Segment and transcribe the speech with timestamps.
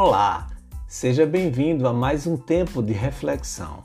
[0.00, 0.46] Olá,
[0.86, 3.82] seja bem-vindo a mais um tempo de reflexão.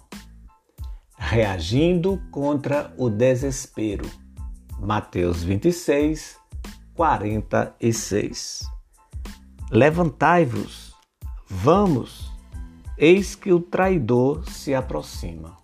[1.17, 4.08] Reagindo contra o desespero.
[4.79, 6.37] Mateus 26,
[6.94, 8.62] 46.
[9.72, 10.94] Levantai-vos,
[11.49, 12.32] vamos,
[12.95, 15.58] eis que o traidor se aproxima.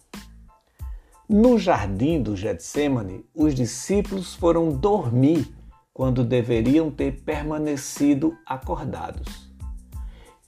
[1.29, 5.55] No jardim do Getsemane, os discípulos foram dormir
[5.93, 9.48] quando deveriam ter permanecido acordados.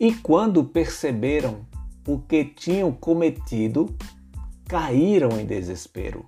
[0.02, 1.60] E quando perceberam
[2.08, 3.96] o que tinham cometido,
[4.68, 6.28] caíram em desespero.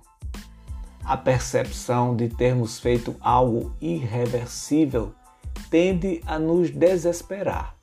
[1.04, 5.12] A percepção de termos feito algo irreversível
[5.70, 7.74] tende a nos desesperar.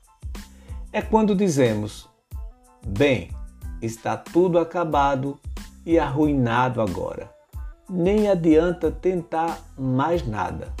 [0.90, 2.08] É quando dizemos:
[2.86, 3.30] bem,
[3.82, 5.38] está tudo acabado
[5.84, 7.30] e arruinado agora.
[7.86, 10.72] Nem adianta tentar mais nada.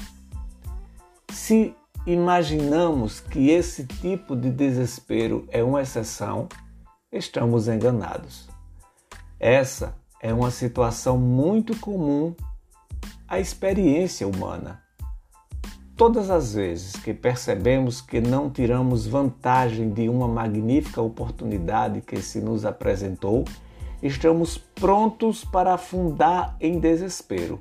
[1.30, 6.48] Se imaginamos que esse tipo de desespero é uma exceção,
[7.12, 8.48] estamos enganados.
[9.38, 12.34] Essa é uma situação muito comum
[13.28, 14.82] à experiência humana.
[15.96, 22.40] Todas as vezes que percebemos que não tiramos vantagem de uma magnífica oportunidade que se
[22.40, 23.44] nos apresentou,
[24.02, 27.60] estamos prontos para afundar em desespero.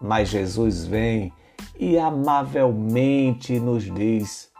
[0.00, 1.32] Mas Jesus vem
[1.78, 4.52] e amavelmente nos diz: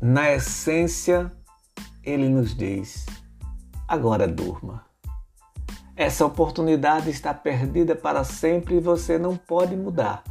[0.00, 1.32] na essência,
[2.04, 3.04] ele nos diz:
[3.88, 4.86] agora durma.
[5.96, 10.22] Essa oportunidade está perdida para sempre e você não pode mudar.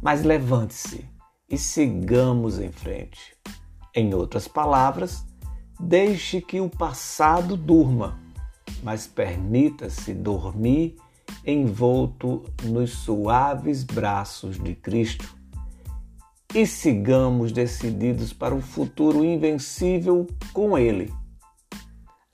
[0.00, 1.04] Mas levante-se
[1.50, 3.36] e sigamos em frente.
[3.92, 5.26] Em outras palavras,
[5.80, 8.20] deixe que o passado durma,
[8.80, 10.94] mas permita-se dormir
[11.44, 15.36] envolto nos suaves braços de Cristo
[16.54, 21.12] e sigamos decididos para um futuro invencível com Ele.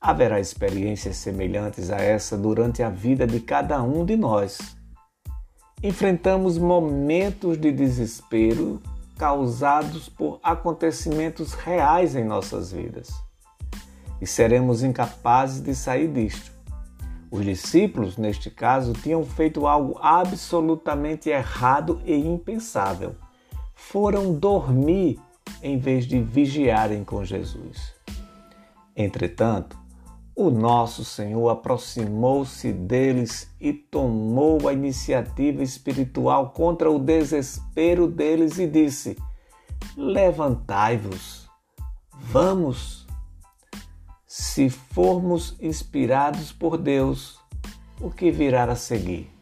[0.00, 4.76] Haverá experiências semelhantes a essa durante a vida de cada um de nós.
[5.82, 8.82] Enfrentamos momentos de desespero
[9.16, 13.10] causados por acontecimentos reais em nossas vidas
[14.20, 16.57] e seremos incapazes de sair disto.
[17.31, 23.15] Os discípulos, neste caso, tinham feito algo absolutamente errado e impensável.
[23.75, 25.21] Foram dormir
[25.62, 27.94] em vez de vigiarem com Jesus.
[28.97, 29.78] Entretanto,
[30.34, 38.66] o nosso Senhor aproximou-se deles e tomou a iniciativa espiritual contra o desespero deles e
[38.66, 39.16] disse:
[39.97, 41.50] Levantai-vos,
[42.21, 43.07] vamos
[44.31, 47.41] se formos inspirados por Deus,
[47.99, 49.33] o que virá a seguir?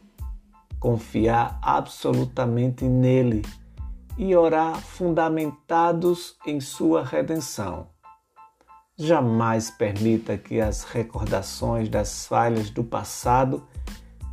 [0.79, 3.43] Confiar absolutamente nele
[4.17, 7.89] e orar fundamentados em sua redenção.
[8.97, 13.67] Jamais permita que as recordações das falhas do passado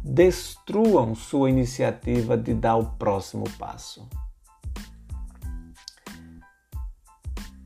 [0.04, 4.08] destruam sua iniciativa de dar o próximo passo.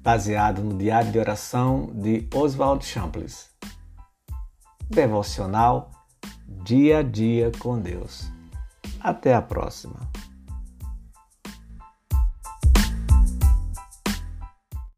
[0.02, 3.50] Baseado no Diário de Oração de Oswald Chambliss.
[4.90, 5.92] Devocional
[6.64, 8.32] Dia a Dia com Deus.
[9.00, 10.00] Até a próxima.